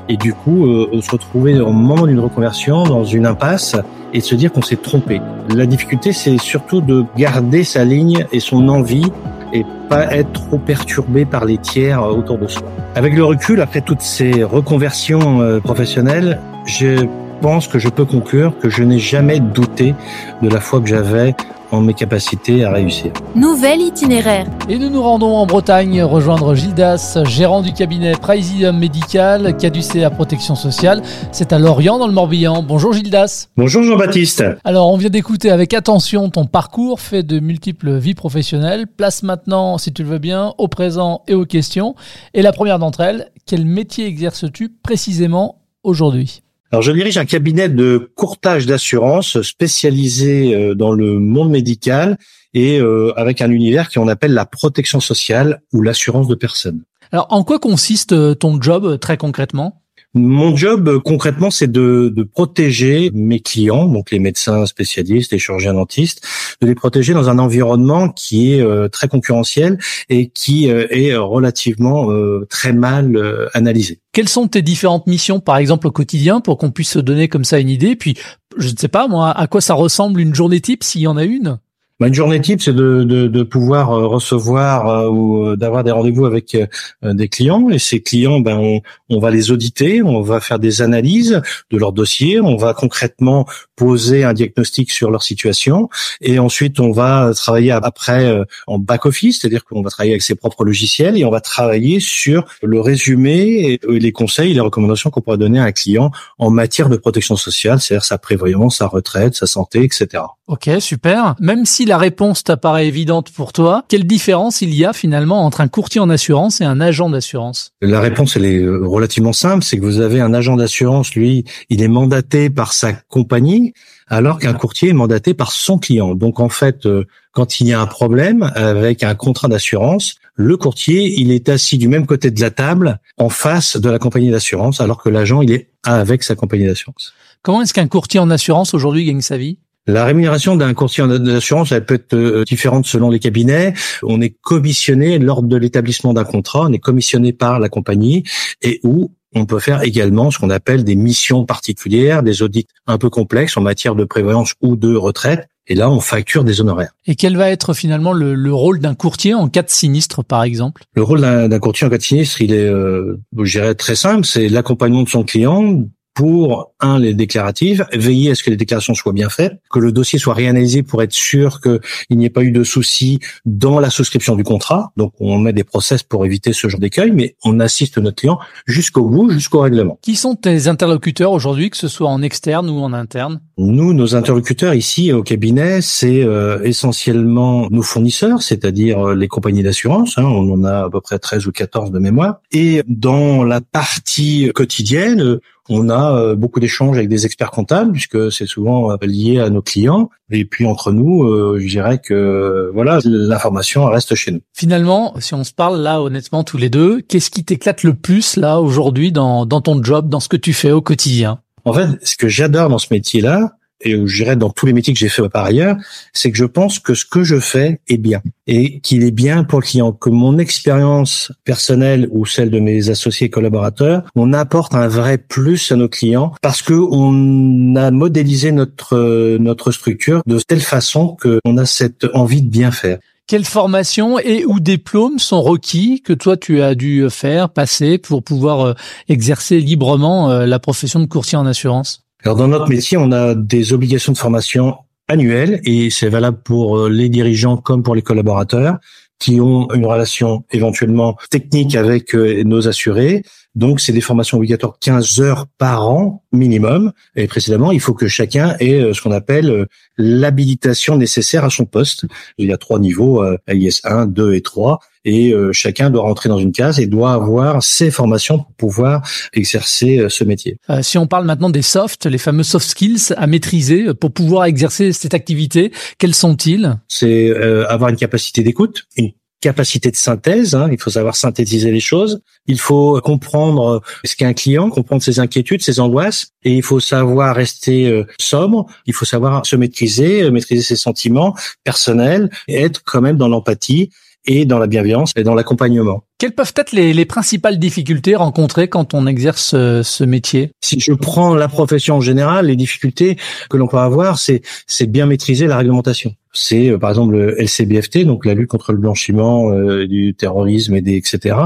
et 0.09 0.17
du 0.17 0.33
coup 0.33 0.65
euh, 0.65 0.99
se 0.99 1.09
retrouver 1.09 1.57
au 1.61 1.71
moment 1.71 2.05
d'une 2.05 2.19
reconversion 2.19 2.83
dans 2.83 3.05
une 3.05 3.25
impasse 3.25 3.77
et 4.13 4.19
se 4.19 4.35
dire 4.35 4.51
qu'on 4.51 4.61
s'est 4.61 4.75
trompé. 4.75 5.21
La 5.55 5.65
difficulté 5.65 6.11
c'est 6.11 6.37
surtout 6.37 6.81
de 6.81 7.05
garder 7.15 7.63
sa 7.63 7.85
ligne 7.85 8.25
et 8.33 8.41
son 8.41 8.67
envie 8.67 9.09
et 9.53 9.65
pas 9.87 10.13
être 10.13 10.33
trop 10.33 10.57
perturbé 10.57 11.23
par 11.23 11.45
les 11.45 11.59
tiers 11.59 12.03
autour 12.03 12.37
de 12.39 12.47
soi. 12.47 12.67
Avec 12.93 13.13
le 13.13 13.23
recul, 13.23 13.61
après 13.61 13.79
toutes 13.79 14.01
ces 14.01 14.43
reconversions 14.43 15.61
professionnelles, 15.63 16.41
j'ai 16.65 17.07
pense 17.41 17.67
que 17.67 17.79
je 17.79 17.89
peux 17.89 18.05
conclure 18.05 18.57
que 18.59 18.69
je 18.69 18.83
n'ai 18.83 18.99
jamais 18.99 19.39
douté 19.39 19.95
de 20.41 20.49
la 20.49 20.59
foi 20.59 20.81
que 20.81 20.87
j'avais 20.87 21.35
en 21.71 21.81
mes 21.81 21.93
capacités 21.93 22.63
à 22.63 22.71
réussir. 22.71 23.11
Nouvel 23.35 23.81
itinéraire. 23.81 24.47
Et 24.69 24.77
nous 24.77 24.89
nous 24.89 25.01
rendons 25.01 25.35
en 25.35 25.45
Bretagne 25.45 26.01
rejoindre 26.03 26.55
Gildas, 26.55 27.17
gérant 27.25 27.61
du 27.61 27.73
cabinet 27.73 28.13
Praesidium 28.13 28.77
Médical, 28.77 29.57
caducé 29.57 30.03
à 30.03 30.09
protection 30.09 30.55
sociale. 30.55 31.01
C'est 31.31 31.53
à 31.53 31.59
Lorient 31.59 31.97
dans 31.97 32.07
le 32.07 32.13
Morbihan. 32.13 32.63
Bonjour 32.63 32.93
Gildas. 32.93 33.47
Bonjour 33.57 33.83
Jean-Baptiste. 33.83 34.43
Alors 34.63 34.91
on 34.91 34.97
vient 34.97 35.09
d'écouter 35.09 35.51
avec 35.51 35.73
attention 35.73 36.29
ton 36.29 36.45
parcours 36.45 36.99
fait 36.99 37.23
de 37.23 37.39
multiples 37.39 37.97
vies 37.97 38.15
professionnelles. 38.15 38.87
Place 38.87 39.23
maintenant, 39.23 39.77
si 39.77 39.91
tu 39.91 40.03
le 40.03 40.09
veux 40.09 40.19
bien, 40.19 40.53
au 40.57 40.67
présent 40.67 41.23
et 41.27 41.33
aux 41.33 41.45
questions. 41.45 41.95
Et 42.33 42.41
la 42.41 42.53
première 42.53 42.79
d'entre 42.79 43.01
elles, 43.01 43.31
quel 43.45 43.65
métier 43.65 44.05
exerces-tu 44.05 44.69
précisément 44.69 45.57
aujourd'hui? 45.83 46.44
Alors, 46.71 46.81
je 46.81 46.91
dirige 46.91 47.17
un 47.17 47.25
cabinet 47.25 47.69
de 47.69 48.11
courtage 48.15 48.65
d'assurance 48.65 49.41
spécialisé 49.43 50.55
euh, 50.55 50.73
dans 50.73 50.91
le 50.91 51.19
monde 51.19 51.51
médical 51.51 52.17
et 52.53 52.79
euh, 52.79 53.13
avec 53.17 53.41
un 53.41 53.51
univers 53.51 53.89
qu'on 53.89 54.07
appelle 54.07 54.33
la 54.33 54.45
protection 54.45 54.99
sociale 54.99 55.61
ou 55.73 55.81
l'assurance 55.81 56.27
de 56.27 56.35
personnes. 56.35 56.81
Alors, 57.11 57.27
en 57.29 57.43
quoi 57.43 57.59
consiste 57.59 58.13
euh, 58.13 58.33
ton 58.33 58.59
job 58.59 58.99
très 58.99 59.15
concrètement? 59.15 59.83
Mon 60.15 60.55
job 60.55 60.99
concrètement, 61.03 61.51
c'est 61.51 61.71
de, 61.71 62.13
protéger 62.33 63.11
mes 63.13 63.39
clients, 63.39 63.85
donc 63.85 64.11
les 64.11 64.19
médecins 64.19 64.65
spécialistes, 64.65 65.31
les 65.31 65.39
chirurgiens 65.39 65.73
dentistes, 65.73 66.25
de 66.61 66.67
les 66.67 66.75
protéger 66.75 67.13
dans 67.13 67.29
un 67.29 67.37
environnement 67.37 68.09
qui 68.09 68.53
est 68.53 68.89
très 68.89 69.07
concurrentiel 69.07 69.77
et 70.09 70.29
qui 70.29 70.67
est 70.67 71.15
relativement 71.15 72.09
très 72.49 72.73
mal 72.73 73.49
analysé. 73.53 73.99
Quelles 74.11 74.29
sont 74.29 74.47
tes 74.47 74.61
différentes 74.61 75.07
missions, 75.07 75.39
par 75.41 75.57
exemple, 75.57 75.87
au 75.87 75.91
quotidien, 75.91 76.39
pour 76.39 76.57
qu'on 76.57 76.71
puisse 76.71 76.91
se 76.91 76.99
donner 76.99 77.27
comme 77.27 77.43
ça 77.43 77.59
une 77.59 77.69
idée? 77.69 77.97
Puis, 77.97 78.15
je 78.57 78.69
ne 78.69 78.77
sais 78.77 78.87
pas, 78.87 79.09
moi, 79.09 79.31
à 79.31 79.47
quoi 79.47 79.59
ça 79.59 79.73
ressemble 79.73 80.21
une 80.21 80.33
journée 80.33 80.61
type, 80.61 80.83
s'il 80.83 81.01
y 81.01 81.07
en 81.07 81.17
a 81.17 81.25
une? 81.25 81.59
Bah, 82.01 82.09
une 82.09 82.13
journée 82.13 82.41
type, 82.41 82.61
c'est 82.61 82.73
de, 82.73 83.05
de, 83.05 83.27
de, 83.27 83.43
pouvoir 83.43 83.91
euh, 83.91 84.05
recevoir 84.05 84.89
euh, 84.89 85.07
ou 85.07 85.45
euh, 85.45 85.55
d'avoir 85.55 85.85
des 85.85 85.91
rendez-vous 85.91 86.25
avec 86.25 86.57
des 87.01 87.29
clients. 87.29 87.69
Et 87.69 87.79
ces 87.79 88.01
clients, 88.01 88.41
ben, 88.41 88.57
on, 88.57 88.81
on, 89.09 89.19
va 89.19 89.31
les 89.31 89.49
auditer, 89.51 90.03
on 90.03 90.21
va 90.21 90.41
faire 90.41 90.59
des 90.59 90.81
analyses 90.81 91.41
de 91.71 91.77
leur 91.77 91.93
dossier, 91.93 92.41
on 92.41 92.57
va 92.57 92.73
concrètement 92.73 93.45
poser 93.77 94.25
un 94.25 94.33
diagnostic 94.33 94.91
sur 94.91 95.09
leur 95.09 95.23
situation, 95.23 95.89
et 96.21 96.39
ensuite 96.39 96.79
on 96.79 96.91
va 96.91 97.31
travailler 97.35 97.71
après 97.71 98.41
en 98.67 98.79
back 98.79 99.05
office, 99.05 99.39
c'est-à-dire 99.39 99.65
qu'on 99.65 99.81
va 99.81 99.89
travailler 99.89 100.13
avec 100.13 100.21
ses 100.21 100.35
propres 100.35 100.63
logiciels 100.63 101.17
et 101.17 101.25
on 101.25 101.31
va 101.31 101.41
travailler 101.41 101.99
sur 101.99 102.45
le 102.63 102.79
résumé 102.79 103.79
et 103.83 103.99
les 103.99 104.11
conseils, 104.11 104.53
les 104.53 104.61
recommandations 104.61 105.09
qu'on 105.09 105.21
pourrait 105.21 105.37
donner 105.37 105.59
à 105.59 105.65
un 105.65 105.71
client 105.71 106.11
en 106.39 106.49
matière 106.49 106.89
de 106.89 106.95
protection 106.95 107.35
sociale, 107.35 107.81
c'est-à-dire 107.81 108.05
sa 108.05 108.17
prévoyance, 108.17 108.77
sa 108.77 108.87
retraite, 108.87 109.35
sa 109.35 109.45
santé, 109.45 109.83
etc. 109.83 110.23
Ok, 110.47 110.69
super. 110.79 111.35
Même 111.39 111.65
si 111.65 111.85
la 111.85 111.97
réponse 111.97 112.43
t'apparaît 112.43 112.87
évidente 112.87 113.31
pour 113.31 113.51
toi, 113.51 113.83
quelle 113.87 114.05
différence 114.05 114.61
il 114.61 114.75
y 114.75 114.85
a 114.85 114.93
finalement 114.93 115.43
entre 115.43 115.61
un 115.61 115.67
courtier 115.67 115.99
en 115.99 116.09
assurance 116.11 116.61
et 116.61 116.65
un 116.65 116.79
agent 116.79 117.09
d'assurance? 117.09 117.71
La 117.81 117.99
réponse, 117.99 118.35
elle 118.35 118.45
est 118.45 118.61
euh, 118.61 118.85
relativement 118.85 119.33
simple. 119.33 119.63
C'est 119.63 119.79
que 119.79 119.83
vous 119.83 120.01
avez 120.01 120.21
un 120.21 120.35
agent 120.35 120.55
d'assurance, 120.55 121.15
lui, 121.15 121.45
il 121.69 121.81
est 121.81 121.87
mandaté 121.87 122.51
par 122.51 122.73
sa 122.73 122.93
compagnie, 122.93 123.73
alors 124.07 124.37
qu'un 124.37 124.53
courtier 124.53 124.89
est 124.89 124.93
mandaté 124.93 125.33
par 125.33 125.51
son 125.51 125.79
client. 125.79 126.13
Donc 126.13 126.39
en 126.39 126.49
fait, 126.49 126.85
euh, 126.85 127.05
quand 127.31 127.59
il 127.59 127.67
y 127.67 127.73
a 127.73 127.81
un 127.81 127.87
problème 127.87 128.43
avec 128.53 129.01
un 129.01 129.15
contrat 129.15 129.47
d'assurance, 129.47 130.17
le 130.35 130.57
courtier, 130.57 131.19
il 131.19 131.31
est 131.31 131.49
assis 131.49 131.79
du 131.79 131.87
même 131.87 132.05
côté 132.05 132.29
de 132.29 132.39
la 132.39 132.51
table, 132.51 132.99
en 133.17 133.29
face 133.29 133.77
de 133.77 133.89
la 133.89 133.97
compagnie 133.97 134.29
d'assurance, 134.29 134.79
alors 134.79 135.01
que 135.01 135.09
l'agent, 135.09 135.41
il 135.41 135.51
est 135.51 135.69
avec 135.83 136.21
sa 136.21 136.35
compagnie 136.35 136.67
d'assurance. 136.67 137.13
Comment 137.41 137.63
est-ce 137.63 137.73
qu'un 137.73 137.87
courtier 137.87 138.19
en 138.19 138.29
assurance 138.29 138.73
aujourd'hui 138.73 139.05
gagne 139.05 139.21
sa 139.21 139.37
vie? 139.37 139.57
La 139.87 140.05
rémunération 140.05 140.55
d'un 140.55 140.73
courtier 140.73 141.07
d'assurance, 141.07 141.71
elle 141.71 141.85
peut 141.85 141.95
être 141.95 142.15
euh, 142.15 142.43
différente 142.43 142.85
selon 142.85 143.09
les 143.09 143.19
cabinets. 143.19 143.73
On 144.01 144.19
est 144.19 144.35
commissionné 144.41 145.19
lors 145.19 145.43
de 145.43 145.55
l'établissement 145.57 146.13
d'un 146.13 146.23
contrat, 146.23 146.65
on 146.67 146.73
est 146.73 146.79
commissionné 146.79 147.33
par 147.33 147.59
la 147.59 147.69
compagnie 147.69 148.23
et 148.61 148.79
où 148.83 149.11
on 149.35 149.45
peut 149.45 149.59
faire 149.59 149.83
également 149.83 150.31
ce 150.31 150.39
qu'on 150.39 150.49
appelle 150.49 150.83
des 150.83 150.95
missions 150.95 151.45
particulières, 151.45 152.23
des 152.23 152.41
audits 152.41 152.67
un 152.87 152.97
peu 152.97 153.09
complexes 153.09 153.57
en 153.57 153.61
matière 153.61 153.95
de 153.95 154.05
prévoyance 154.05 154.53
ou 154.61 154.75
de 154.75 154.95
retraite. 154.95 155.47
Et 155.67 155.73
là, 155.73 155.89
on 155.89 155.99
facture 155.99 156.43
des 156.43 156.61
honoraires. 156.61 156.91
Et 157.07 157.15
quel 157.15 157.37
va 157.37 157.49
être 157.49 157.73
finalement 157.73 158.13
le, 158.13 158.53
rôle 158.53 158.79
d'un 158.79 158.93
courtier 158.93 159.33
en 159.33 159.49
cas 159.49 159.63
de 159.63 159.69
sinistre, 159.69 160.23
par 160.23 160.43
exemple? 160.43 160.83
Le 160.93 161.01
rôle 161.01 161.21
d'un 161.21 161.59
courtier 161.59 161.87
en 161.87 161.89
cas 161.89 161.97
de 161.97 162.03
sinistre, 162.03 162.41
il 162.41 162.53
est, 162.53 162.69
euh, 162.69 163.19
je 163.41 163.59
dirais, 163.59 163.73
très 163.73 163.95
simple. 163.95 164.25
C'est 164.25 164.47
l'accompagnement 164.47 165.01
de 165.01 165.09
son 165.09 165.23
client 165.23 165.83
pour 166.15 166.71
un 166.79 166.97
les 166.97 167.13
déclaratifs, 167.13 167.81
veiller 167.93 168.31
à 168.31 168.35
ce 168.35 168.43
que 168.43 168.49
les 168.49 168.55
déclarations 168.55 168.93
soient 168.93 169.13
bien 169.13 169.29
faites, 169.29 169.59
que 169.69 169.79
le 169.79 169.91
dossier 169.91 170.17
soit 170.17 170.33
réanalysé 170.33 170.81
pour 170.81 171.03
être 171.03 171.11
sûr 171.11 171.59
qu'il 171.61 172.17
n'y 172.17 172.25
ait 172.25 172.29
pas 172.29 172.43
eu 172.43 172.51
de 172.51 172.63
soucis 172.63 173.19
dans 173.45 173.79
la 173.79 173.89
souscription 173.89 174.35
du 174.35 174.43
contrat. 174.43 174.93
Donc 174.95 175.13
on 175.19 175.37
met 175.37 175.53
des 175.53 175.65
process 175.65 176.03
pour 176.03 176.25
éviter 176.25 176.53
ce 176.53 176.69
genre 176.69 176.79
d'écueil, 176.79 177.11
mais 177.11 177.35
on 177.43 177.59
assiste 177.59 177.97
notre 177.97 178.15
client 178.15 178.39
jusqu'au 178.65 179.09
bout, 179.09 179.29
jusqu'au 179.29 179.59
règlement. 179.59 179.99
Qui 180.01 180.15
sont 180.15 180.35
tes 180.35 180.67
interlocuteurs 180.67 181.33
aujourd'hui, 181.33 181.69
que 181.69 181.77
ce 181.77 181.89
soit 181.89 182.09
en 182.09 182.21
externe 182.21 182.69
ou 182.69 182.79
en 182.79 182.93
interne? 182.93 183.41
Nous, 183.57 183.93
nos 183.93 184.15
interlocuteurs 184.15 184.73
ici 184.73 185.11
au 185.11 185.21
cabinet, 185.21 185.81
c'est 185.81 186.23
euh, 186.23 186.61
essentiellement 186.63 187.67
nos 187.71 187.81
fournisseurs, 187.81 188.41
c'est-à-dire 188.41 189.09
euh, 189.09 189.15
les 189.15 189.27
compagnies 189.27 189.63
d'assurance. 189.63 190.17
Hein, 190.17 190.23
on 190.23 190.49
en 190.53 190.63
a 190.63 190.85
à 190.85 190.89
peu 190.89 191.01
près 191.01 191.19
13 191.19 191.47
ou 191.47 191.51
14 191.51 191.91
de 191.91 191.99
mémoire. 191.99 192.39
Et 192.51 192.83
dans 192.87 193.43
la 193.43 193.59
partie 193.59 194.49
quotidienne, 194.53 195.39
on 195.69 195.89
a 195.89 196.15
euh, 196.15 196.35
beaucoup 196.35 196.59
d'échanges 196.59 196.97
avec 196.97 197.09
des 197.09 197.25
experts 197.25 197.51
comptables 197.51 197.91
puisque 197.91 198.31
c'est 198.31 198.45
souvent 198.45 198.91
euh, 198.91 198.97
lié 199.01 199.39
à 199.39 199.49
nos 199.49 199.61
clients. 199.61 200.09
Et 200.31 200.45
puis 200.45 200.65
entre 200.65 200.91
nous, 200.91 201.23
euh, 201.23 201.57
je 201.59 201.67
dirais 201.67 201.99
que 201.99 202.71
voilà, 202.73 202.99
l'information 203.03 203.85
reste 203.85 204.15
chez 204.15 204.31
nous. 204.31 204.41
Finalement, 204.53 205.13
si 205.19 205.33
on 205.33 205.43
se 205.43 205.53
parle 205.53 205.81
là 205.81 206.01
honnêtement 206.01 206.43
tous 206.43 206.57
les 206.57 206.69
deux, 206.69 207.01
qu'est-ce 207.01 207.29
qui 207.29 207.43
t'éclate 207.43 207.83
le 207.83 207.93
plus 207.93 208.37
là 208.37 208.59
aujourd'hui 208.59 209.11
dans, 209.11 209.45
dans 209.45 209.61
ton 209.61 209.83
job, 209.83 210.09
dans 210.09 210.19
ce 210.19 210.29
que 210.29 210.37
tu 210.37 210.53
fais 210.53 210.71
au 210.71 210.81
quotidien? 210.81 211.39
En 211.63 211.73
fait, 211.73 211.87
ce 212.03 212.15
que 212.15 212.27
j'adore 212.27 212.69
dans 212.69 212.77
ce 212.77 212.87
métier-là, 212.91 213.53
et 213.81 213.91
je 213.93 214.15
dirais 214.15 214.35
dans 214.35 214.49
tous 214.49 214.65
les 214.65 214.73
métiers 214.73 214.93
que 214.93 214.99
j'ai 214.99 215.09
fait 215.09 215.27
par 215.29 215.45
ailleurs, 215.45 215.77
c'est 216.13 216.31
que 216.31 216.37
je 216.37 216.45
pense 216.45 216.79
que 216.79 216.93
ce 216.93 217.05
que 217.05 217.23
je 217.23 217.39
fais 217.39 217.79
est 217.87 217.97
bien 217.97 218.21
et 218.47 218.79
qu'il 218.79 219.03
est 219.03 219.11
bien 219.11 219.43
pour 219.43 219.59
le 219.59 219.65
client, 219.65 219.91
que 219.91 220.09
mon 220.09 220.37
expérience 220.37 221.31
personnelle 221.43 222.07
ou 222.11 222.25
celle 222.25 222.49
de 222.49 222.59
mes 222.59 222.89
associés 222.89 223.29
collaborateurs, 223.29 224.03
on 224.15 224.33
apporte 224.33 224.75
un 224.75 224.87
vrai 224.87 225.17
plus 225.17 225.71
à 225.71 225.75
nos 225.75 225.89
clients 225.89 226.33
parce 226.41 226.61
que 226.61 226.73
on 226.73 227.75
a 227.75 227.91
modélisé 227.91 228.51
notre 228.51 229.37
notre 229.37 229.71
structure 229.71 230.21
de 230.25 230.39
telle 230.39 230.61
façon 230.61 231.17
qu'on 231.21 231.57
a 231.57 231.65
cette 231.65 232.05
envie 232.13 232.41
de 232.41 232.49
bien 232.49 232.71
faire. 232.71 232.99
Quelles 233.27 233.45
formations 233.45 234.19
et 234.19 234.45
ou 234.45 234.59
diplômes 234.59 235.17
sont 235.17 235.41
requis 235.41 236.03
que 236.03 236.13
toi 236.13 236.37
tu 236.37 236.61
as 236.61 236.75
dû 236.75 237.09
faire, 237.09 237.49
passer 237.49 237.97
pour 237.97 238.23
pouvoir 238.23 238.61
euh, 238.61 238.73
exercer 239.09 239.59
librement 239.59 240.29
euh, 240.29 240.45
la 240.45 240.59
profession 240.59 240.99
de 240.99 241.07
courtier 241.07 241.35
en 241.35 241.47
assurance? 241.47 242.04
Alors 242.25 242.37
dans 242.37 242.47
notre 242.47 242.69
métier, 242.69 242.97
on 242.97 243.11
a 243.11 243.35
des 243.35 243.71
obligations 243.71 244.11
de 244.11 244.17
formation 244.17 244.77
annuelles 245.07 245.61
et 245.63 245.91
c'est 245.91 246.09
valable 246.09 246.41
pour 246.43 246.79
euh, 246.79 246.89
les 246.89 247.07
dirigeants 247.07 247.55
comme 247.55 247.83
pour 247.83 247.93
les 247.93 248.01
collaborateurs 248.01 248.79
qui 249.19 249.39
ont 249.39 249.71
une 249.75 249.85
relation 249.85 250.43
éventuellement 250.51 251.17
technique 251.29 251.75
avec 251.75 252.15
euh, 252.15 252.43
nos 252.43 252.67
assurés. 252.67 253.21
Donc, 253.55 253.79
c'est 253.79 253.93
des 253.93 254.01
formations 254.01 254.37
obligatoires 254.37 254.77
15 254.79 255.19
heures 255.21 255.47
par 255.57 255.87
an 255.87 256.23
minimum. 256.31 256.91
Et 257.15 257.27
précédemment, 257.27 257.71
il 257.71 257.79
faut 257.79 257.93
que 257.93 258.07
chacun 258.07 258.55
ait 258.59 258.81
euh, 258.81 258.93
ce 258.93 259.01
qu'on 259.01 259.11
appelle 259.11 259.67
l'habilitation 259.97 260.97
nécessaire 260.97 261.45
à 261.45 261.49
son 261.49 261.65
poste. 261.65 262.05
Il 262.37 262.47
y 262.47 262.53
a 262.53 262.57
trois 262.57 262.79
niveaux, 262.79 263.23
AIS 263.47 263.81
1, 263.83 264.07
2 264.07 264.33
et 264.33 264.41
3 264.41 264.79
et 265.05 265.31
euh, 265.31 265.53
chacun 265.53 265.89
doit 265.89 266.01
rentrer 266.01 266.29
dans 266.29 266.39
une 266.39 266.51
case 266.51 266.79
et 266.79 266.87
doit 266.87 267.13
avoir 267.13 267.63
ses 267.63 267.91
formations 267.91 268.39
pour 268.39 268.55
pouvoir 268.55 269.07
exercer 269.33 269.99
euh, 269.99 270.09
ce 270.09 270.23
métier. 270.23 270.57
Euh, 270.69 270.81
si 270.81 270.97
on 270.97 271.07
parle 271.07 271.25
maintenant 271.25 271.51
des 271.51 271.61
soft, 271.61 272.07
les 272.07 272.17
fameux 272.17 272.43
soft 272.43 272.67
skills 272.67 273.13
à 273.15 273.27
maîtriser 273.27 273.93
pour 273.93 274.11
pouvoir 274.11 274.45
exercer 274.45 274.91
cette 274.91 275.13
activité, 275.13 275.71
quels 275.99 276.15
sont-ils? 276.15 276.77
C'est 276.87 277.31
avoir 277.69 277.91
une 277.91 277.95
capacité 277.95 278.41
d'écoute, 278.41 278.85
une 278.97 279.11
capacité 279.41 279.91
de 279.91 279.95
synthèse. 279.95 280.55
Hein, 280.55 280.69
il 280.71 280.79
faut 280.79 280.89
savoir 280.89 281.15
synthétiser 281.15 281.71
les 281.71 281.79
choses. 281.79 282.21
Il 282.47 282.59
faut 282.59 282.99
comprendre 283.01 283.81
ce 284.03 284.15
qu'est 284.15 284.25
un 284.25 284.33
client, 284.33 284.69
comprendre 284.69 285.01
ses 285.01 285.19
inquiétudes, 285.19 285.61
ses 285.61 285.79
angoisses, 285.79 286.27
et 286.43 286.53
il 286.53 286.63
faut 286.63 286.79
savoir 286.79 287.35
rester 287.35 288.03
sobre. 288.19 288.65
Il 288.85 288.93
faut 288.93 289.05
savoir 289.05 289.45
se 289.45 289.55
maîtriser, 289.55 290.29
maîtriser 290.31 290.63
ses 290.63 290.75
sentiments 290.75 291.35
personnels, 291.63 292.29
être 292.47 292.81
quand 292.83 293.01
même 293.01 293.17
dans 293.17 293.27
l'empathie 293.27 293.89
et 294.25 294.45
dans 294.45 294.59
la 294.59 294.67
bienveillance 294.67 295.11
et 295.15 295.23
dans 295.23 295.35
l'accompagnement. 295.35 296.03
Quelles 296.25 296.33
peuvent 296.33 296.53
être 296.55 296.71
les, 296.71 296.91
les, 296.91 297.05
principales 297.05 297.59
difficultés 297.59 298.15
rencontrées 298.15 298.67
quand 298.67 298.95
on 298.95 299.05
exerce 299.05 299.51
euh, 299.53 299.83
ce 299.83 300.03
métier? 300.03 300.49
Si 300.59 300.79
je 300.79 300.91
prends 300.91 301.35
la 301.35 301.47
profession 301.47 301.97
en 301.97 302.01
général, 302.01 302.47
les 302.47 302.55
difficultés 302.55 303.15
que 303.47 303.57
l'on 303.57 303.67
peut 303.67 303.77
avoir, 303.77 304.17
c'est 304.17 304.41
bien 304.87 305.05
maîtriser 305.05 305.45
la 305.45 305.57
réglementation. 305.57 306.15
C'est 306.33 306.71
euh, 306.71 306.79
par 306.79 306.89
exemple 306.89 307.15
le 307.15 307.39
LCBFT, 307.39 308.05
donc 308.05 308.25
la 308.25 308.33
lutte 308.33 308.49
contre 308.49 308.71
le 308.71 308.79
blanchiment 308.79 309.51
euh, 309.51 309.85
du 309.85 310.15
terrorisme 310.15 310.73
et 310.73 310.81
des 310.81 310.95
etc. 310.95 311.37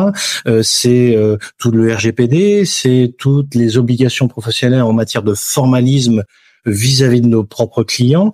c'est 0.64 1.18
tout 1.58 1.72
le 1.72 1.94
RGPD, 1.94 2.64
c'est 2.64 3.14
toutes 3.18 3.56
les 3.56 3.78
obligations 3.78 4.30
professionnelles 4.30 4.84
en 4.84 4.94
matière 4.94 5.24
de 5.24 5.34
formalisme 5.34 6.24
vis-à-vis 6.66 7.20
de 7.20 7.28
nos 7.28 7.44
propres 7.44 7.84
clients. 7.84 8.32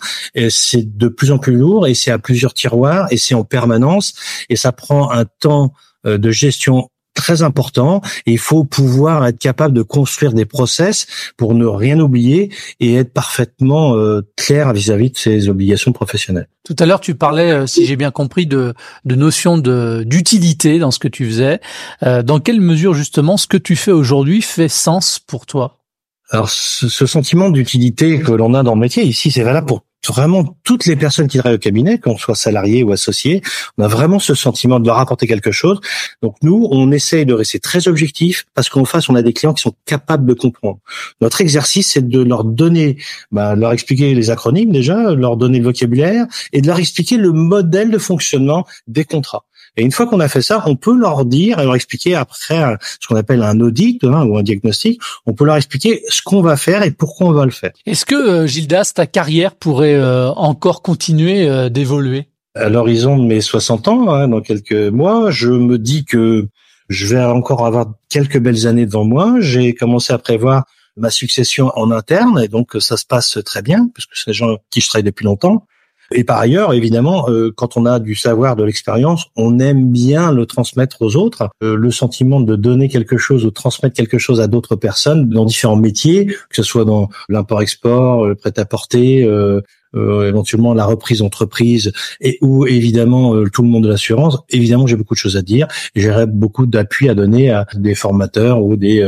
C'est 0.50 0.96
de 0.96 1.08
plus 1.08 1.32
en 1.32 1.40
plus 1.40 1.56
lourd 1.56 1.88
et 1.88 1.96
c'est 1.96 2.12
à 2.12 2.20
plusieurs 2.20 2.54
tiroirs 2.54 3.08
et 3.10 3.18
c'est 3.18 3.34
en 3.34 3.44
permanence 3.44 4.14
et 4.50 4.56
ça 4.56 4.72
prend 4.72 5.10
un 5.10 5.26
temps 5.26 5.74
euh, 5.74 5.95
de 6.06 6.32
gestion 6.32 6.90
très 7.16 7.42
important 7.42 8.02
il 8.28 8.38
faut 8.38 8.64
pouvoir 8.64 9.26
être 9.26 9.40
capable 9.40 9.74
de 9.74 9.82
construire 9.82 10.34
des 10.34 10.46
process 10.46 11.08
pour 11.38 11.56
ne 11.56 11.66
rien 11.66 12.00
oublier 12.00 12.54
et 12.80 12.96
être 12.96 13.12
parfaitement 13.12 13.96
euh, 13.96 14.22
clair 14.36 14.74
vis-à-vis 14.74 15.10
de 15.12 15.18
ses 15.18 15.50
obligations 15.50 15.94
professionnelles. 15.94 16.48
Tout 16.66 16.76
à 16.78 16.86
l'heure, 16.86 17.00
tu 17.00 17.16
parlais, 17.16 17.52
euh, 17.52 17.68
si 17.68 17.86
j'ai 17.86 17.96
bien 17.96 18.12
compris, 18.12 18.46
de, 18.46 18.74
de 19.06 19.16
notion 19.16 19.58
de 19.58 20.04
d'utilité 20.06 20.78
dans 20.78 20.92
ce 20.92 21.00
que 21.00 21.08
tu 21.08 21.26
faisais. 21.26 21.60
dans 22.02 22.40
quelle 22.40 22.60
mesure 22.60 22.94
justement 22.94 23.38
ce 23.38 23.48
que 23.48 23.58
tu 23.58 23.76
fais 23.76 23.92
aujourd'hui 23.92 24.42
fait 24.42 24.68
sens 24.68 25.20
pour 25.20 25.46
toi? 25.46 25.85
Alors, 26.32 26.50
ce, 26.50 27.06
sentiment 27.06 27.50
d'utilité 27.50 28.20
que 28.20 28.32
l'on 28.32 28.54
a 28.56 28.64
dans 28.64 28.74
le 28.74 28.82
métier, 28.82 29.04
ici, 29.04 29.30
c'est 29.30 29.44
valable 29.44 29.68
pour 29.68 29.84
vraiment 30.08 30.58
toutes 30.64 30.86
les 30.86 30.96
personnes 30.96 31.28
qui 31.28 31.38
travaillent 31.38 31.56
au 31.56 31.60
cabinet, 31.60 32.00
qu'on 32.00 32.18
soit 32.18 32.36
salariés 32.36 32.84
ou 32.84 32.92
associés, 32.92 33.42
on 33.78 33.84
a 33.84 33.88
vraiment 33.88 34.20
ce 34.20 34.36
sentiment 34.36 34.80
de 34.80 34.86
leur 34.86 35.00
apporter 35.00 35.28
quelque 35.28 35.52
chose. 35.52 35.80
Donc 36.22 36.36
nous, 36.42 36.68
on 36.72 36.92
essaye 36.92 37.26
de 37.26 37.34
rester 37.34 37.60
très 37.60 37.88
objectif 37.88 38.46
parce 38.54 38.70
qu'en 38.70 38.86
face, 38.86 39.10
on 39.10 39.16
a 39.16 39.22
des 39.22 39.34
clients 39.34 39.54
qui 39.54 39.64
sont 39.64 39.74
capables 39.86 40.26
de 40.26 40.34
comprendre. 40.34 40.80
Notre 41.22 41.42
exercice, 41.42 41.94
c'est 41.94 42.08
de 42.08 42.22
leur 42.22 42.44
donner, 42.44 42.98
bah, 43.32 43.56
leur 43.56 43.72
expliquer 43.72 44.14
les 44.14 44.30
acronymes 44.30 44.72
déjà, 44.72 45.14
leur 45.14 45.38
donner 45.38 45.60
le 45.60 45.66
vocabulaire 45.66 46.26
et 46.54 46.62
de 46.62 46.68
leur 46.68 46.80
expliquer 46.80 47.18
le 47.18 47.32
modèle 47.32 47.90
de 47.90 47.98
fonctionnement 47.98 48.66
des 48.88 49.06
contrats. 49.06 49.46
Et 49.78 49.84
une 49.84 49.92
fois 49.92 50.08
qu'on 50.08 50.20
a 50.20 50.28
fait 50.28 50.42
ça, 50.42 50.64
on 50.66 50.76
peut 50.76 50.96
leur 50.98 51.26
dire 51.26 51.60
et 51.60 51.64
leur 51.64 51.76
expliquer 51.76 52.16
après 52.16 52.78
ce 53.00 53.08
qu'on 53.08 53.16
appelle 53.16 53.44
un 53.44 53.60
audit 53.60 54.04
hein, 54.04 54.26
ou 54.26 54.38
un 54.38 54.44
diagnostic. 54.44 55.02
On 55.26 55.34
peut 55.34 55.46
leur 55.46 55.58
expliquer 55.58 56.02
ce 56.10 56.22
qu'on 56.22 56.42
va 56.42 56.56
faire 56.58 56.84
et 56.84 56.92
pourquoi 56.92 57.28
on 57.28 57.32
va 57.32 57.46
le 57.46 57.52
faire. 57.52 57.72
Est-ce 57.86 58.06
que 58.06 58.16
euh, 58.16 58.48
Gildas, 58.48 58.94
ta 58.96 59.06
carrière 59.06 59.56
pourrait 59.56 59.96
euh, 59.96 60.30
encore 60.32 60.82
continuer 60.82 61.48
euh, 61.48 61.70
d'évoluer? 61.70 62.28
À 62.56 62.70
l'horizon 62.70 63.18
de 63.18 63.26
mes 63.26 63.42
60 63.42 63.88
ans, 63.90 64.10
hein, 64.14 64.30
dans 64.30 64.40
quelques 64.40 64.72
mois, 64.72 65.30
je 65.30 65.50
me 65.50 65.78
dis 65.78 66.06
que 66.06 66.48
je 66.88 67.08
vais 67.08 67.24
encore 67.24 67.66
avoir 67.66 67.88
quelques 68.10 68.40
belles 68.40 68.68
années 68.68 68.86
devant 68.86 69.04
moi. 69.04 69.36
J'ai 69.40 69.74
commencé 69.74 70.14
à 70.14 70.18
prévoir 70.18 70.64
ma 70.96 71.10
succession 71.10 71.72
en 71.76 71.92
interne 71.92 72.40
et 72.42 72.48
donc 72.48 72.78
ça 72.80 72.96
se 72.96 73.06
passe 73.06 73.40
très 73.44 73.62
bien 73.62 73.90
puisque 73.94 74.12
c'est 74.14 74.32
des 74.32 74.34
gens 74.34 74.58
qui 74.70 74.80
je 74.80 74.88
travaille 74.88 75.04
depuis 75.04 75.26
longtemps. 75.26 75.66
Et 76.14 76.24
par 76.24 76.40
ailleurs, 76.40 76.74
évidemment, 76.74 77.30
euh, 77.30 77.52
quand 77.56 77.78
on 77.78 77.86
a 77.86 78.00
du 78.00 78.16
savoir, 78.16 78.56
de 78.56 78.64
l'expérience, 78.64 79.26
on 79.36 79.60
aime 79.60 79.92
bien 79.92 80.32
le 80.32 80.46
transmettre 80.46 81.02
aux 81.02 81.16
autres. 81.16 81.50
Euh, 81.64 81.76
le 81.76 81.92
sentiment 81.92 82.40
de 82.42 82.56
donner 82.56 82.90
quelque 82.90 83.18
chose 83.18 83.46
ou 83.46 83.52
transmettre 83.52 83.96
quelque 83.96 84.18
chose 84.18 84.40
à 84.42 84.48
d'autres 84.48 84.76
personnes 84.76 85.30
dans 85.30 85.46
différents 85.46 85.76
métiers, 85.76 86.26
que 86.26 86.56
ce 86.56 86.64
soit 86.64 86.86
dans 86.86 87.10
l'import-export, 87.30 88.28
le 88.28 88.36
prêt-à-porter, 88.36 89.24
euh, 89.24 89.62
éventuellement 89.96 90.74
la 90.74 90.86
reprise 90.86 91.20
d'entreprise 91.20 91.94
et 92.20 92.38
ou 92.42 92.68
évidemment 92.68 93.34
tout 93.50 93.62
le 93.62 93.70
monde 93.70 93.86
de 93.86 93.90
l'assurance. 93.90 94.38
Évidemment, 94.50 94.88
j'ai 94.88 94.98
beaucoup 94.98 95.14
de 95.14 95.20
choses 95.20 95.38
à 95.38 95.42
dire 95.42 95.70
et 95.96 96.02
j'aurais 96.02 96.28
beaucoup 96.28 96.66
d'appui 96.66 97.08
à 97.08 97.16
donner 97.16 97.50
à 97.50 97.66
des 97.76 97.96
formateurs 97.96 98.62
ou 98.62 98.76
des, 98.76 99.02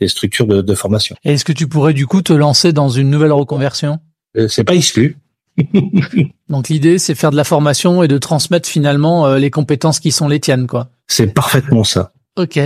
des 0.00 0.08
structures 0.08 0.46
de, 0.46 0.62
de 0.62 0.74
formation. 0.74 1.14
Est-ce 1.24 1.44
que 1.44 1.52
tu 1.52 1.68
pourrais 1.68 1.92
du 1.92 2.06
coup 2.06 2.22
te 2.22 2.32
lancer 2.32 2.72
dans 2.72 2.88
une 2.88 3.10
nouvelle 3.10 3.32
reconversion? 3.32 3.98
C'est 4.48 4.64
pas 4.64 4.74
exclu. 4.74 5.18
Donc 6.48 6.68
l'idée, 6.68 6.98
c'est 6.98 7.14
faire 7.14 7.30
de 7.30 7.36
la 7.36 7.44
formation 7.44 8.02
et 8.02 8.08
de 8.08 8.18
transmettre 8.18 8.68
finalement 8.68 9.26
euh, 9.26 9.38
les 9.38 9.50
compétences 9.50 10.00
qui 10.00 10.12
sont 10.12 10.28
les 10.28 10.40
tiennes, 10.40 10.66
quoi. 10.66 10.90
C'est 11.06 11.32
parfaitement 11.32 11.84
ça. 11.84 12.12
Ok. 12.36 12.58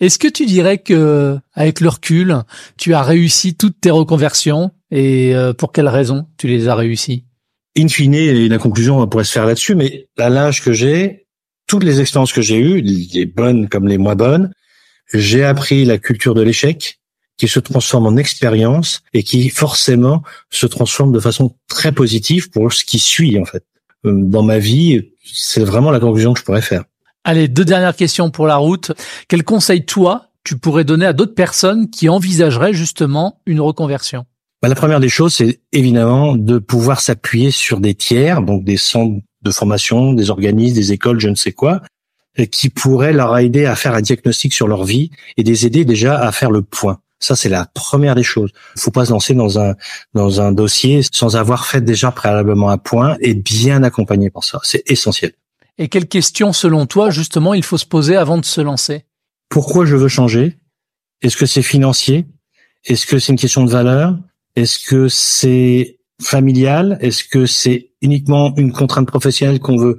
Est-ce 0.00 0.18
que 0.18 0.28
tu 0.28 0.46
dirais 0.46 0.78
que, 0.78 1.38
avec 1.54 1.80
le 1.80 1.88
recul, 1.88 2.42
tu 2.76 2.94
as 2.94 3.02
réussi 3.02 3.56
toutes 3.56 3.80
tes 3.80 3.90
reconversions 3.90 4.70
et 4.90 5.34
euh, 5.34 5.52
pour 5.52 5.72
quelles 5.72 5.88
raisons 5.88 6.26
tu 6.38 6.46
les 6.46 6.68
as 6.68 6.76
réussies? 6.76 7.24
In 7.76 7.88
fine, 7.88 8.14
et 8.14 8.48
la 8.48 8.58
conclusion 8.58 9.00
on 9.00 9.06
pourrait 9.06 9.24
se 9.24 9.32
faire 9.32 9.44
là-dessus, 9.44 9.74
mais 9.74 10.08
à 10.16 10.30
l'âge 10.30 10.62
que 10.62 10.72
j'ai, 10.72 11.26
toutes 11.66 11.82
les 11.82 12.00
expériences 12.00 12.32
que 12.32 12.40
j'ai 12.40 12.58
eues, 12.58 12.80
les 12.80 13.26
bonnes 13.26 13.68
comme 13.68 13.88
les 13.88 13.98
moins 13.98 14.14
bonnes, 14.14 14.50
j'ai 15.12 15.44
appris 15.44 15.84
la 15.84 15.98
culture 15.98 16.34
de 16.34 16.42
l'échec, 16.42 17.00
qui 17.36 17.48
se 17.48 17.60
transforme 17.60 18.06
en 18.06 18.16
expérience 18.16 19.02
et 19.12 19.22
qui 19.22 19.48
forcément 19.50 20.22
se 20.50 20.66
transforme 20.66 21.12
de 21.12 21.20
façon 21.20 21.54
très 21.68 21.92
positive 21.92 22.50
pour 22.50 22.72
ce 22.72 22.84
qui 22.84 22.98
suit 22.98 23.38
en 23.38 23.44
fait. 23.44 23.64
Euh, 24.04 24.12
dans 24.14 24.42
ma 24.42 24.58
vie, 24.58 25.10
c'est 25.24 25.64
vraiment 25.64 25.90
la 25.90 26.00
conclusion 26.00 26.32
que 26.32 26.40
je 26.40 26.44
pourrais 26.44 26.62
faire. 26.62 26.84
Allez, 27.24 27.48
deux 27.48 27.64
dernières 27.64 27.96
questions 27.96 28.30
pour 28.30 28.46
la 28.46 28.56
route. 28.56 28.92
Quel 29.28 29.42
conseil 29.42 29.84
toi 29.84 30.28
tu 30.44 30.56
pourrais 30.56 30.84
donner 30.84 31.06
à 31.06 31.12
d'autres 31.12 31.34
personnes 31.34 31.90
qui 31.90 32.08
envisageraient 32.08 32.72
justement 32.72 33.40
une 33.46 33.60
reconversion? 33.60 34.26
Bah, 34.62 34.68
La 34.68 34.76
première 34.76 35.00
des 35.00 35.08
choses, 35.08 35.34
c'est 35.34 35.60
évidemment 35.72 36.36
de 36.36 36.58
pouvoir 36.58 37.00
s'appuyer 37.00 37.50
sur 37.50 37.80
des 37.80 37.94
tiers, 37.94 38.42
donc 38.42 38.64
des 38.64 38.76
centres 38.76 39.20
de 39.42 39.50
formation, 39.50 40.12
des 40.12 40.30
organismes, 40.30 40.76
des 40.76 40.92
écoles, 40.92 41.20
je 41.20 41.28
ne 41.28 41.34
sais 41.34 41.52
quoi, 41.52 41.82
qui 42.50 42.68
pourraient 42.68 43.12
leur 43.12 43.36
aider 43.38 43.64
à 43.64 43.74
faire 43.76 43.94
un 43.94 44.00
diagnostic 44.00 44.52
sur 44.52 44.68
leur 44.68 44.84
vie 44.84 45.10
et 45.36 45.42
les 45.42 45.66
aider 45.66 45.84
déjà 45.84 46.18
à 46.20 46.32
faire 46.32 46.50
le 46.50 46.62
point. 46.62 47.00
Ça, 47.18 47.34
c'est 47.34 47.48
la 47.48 47.66
première 47.72 48.14
des 48.14 48.22
choses. 48.22 48.50
Il 48.74 48.80
faut 48.80 48.90
pas 48.90 49.06
se 49.06 49.10
lancer 49.10 49.34
dans 49.34 49.58
un 49.58 49.74
dans 50.12 50.40
un 50.40 50.52
dossier 50.52 51.00
sans 51.12 51.36
avoir 51.36 51.66
fait 51.66 51.80
déjà 51.80 52.10
préalablement 52.10 52.68
un 52.70 52.78
point 52.78 53.16
et 53.20 53.34
bien 53.34 53.82
accompagné 53.82 54.30
pour 54.30 54.44
ça. 54.44 54.60
C'est 54.62 54.82
essentiel. 54.90 55.32
Et 55.78 55.88
quelles 55.88 56.08
questions, 56.08 56.52
selon 56.52 56.86
toi, 56.86 57.10
justement, 57.10 57.54
il 57.54 57.62
faut 57.62 57.78
se 57.78 57.86
poser 57.86 58.16
avant 58.16 58.38
de 58.38 58.44
se 58.44 58.60
lancer? 58.60 59.04
Pourquoi 59.48 59.84
je 59.86 59.96
veux 59.96 60.08
changer? 60.08 60.56
Est-ce 61.22 61.36
que 61.36 61.46
c'est 61.46 61.62
financier? 61.62 62.26
Est-ce 62.84 63.06
que 63.06 63.18
c'est 63.18 63.32
une 63.32 63.38
question 63.38 63.64
de 63.64 63.70
valeur? 63.70 64.16
Est-ce 64.54 64.78
que 64.78 65.08
c'est 65.08 65.98
familial? 66.22 66.98
Est-ce 67.00 67.24
que 67.24 67.46
c'est 67.46 67.92
uniquement 68.00 68.54
une 68.56 68.72
contrainte 68.72 69.06
professionnelle 69.08 69.60
qu'on 69.60 69.76
veut 69.76 69.98